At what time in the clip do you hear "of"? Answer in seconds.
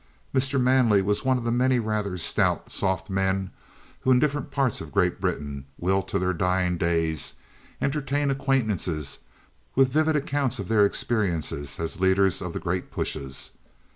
1.37-1.43, 4.81-4.91, 10.57-10.69, 12.41-12.53